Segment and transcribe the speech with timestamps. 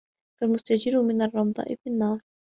[0.39, 2.19] كالمستجير من الرمضاء بالنار